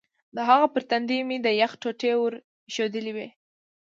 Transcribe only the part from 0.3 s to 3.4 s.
د هغه پر تندي مې د یخ ټوټې ور ایښودلې وې.